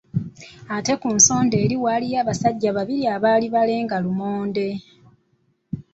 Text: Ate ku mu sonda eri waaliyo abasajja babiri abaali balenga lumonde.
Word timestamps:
Ate 0.75 0.93
ku 0.99 1.05
mu 1.13 1.19
sonda 1.27 1.55
eri 1.63 1.75
waaliyo 1.83 2.17
abasajja 2.23 2.69
babiri 2.77 3.03
abaali 3.15 3.47
balenga 3.55 3.95
lumonde. 4.03 4.67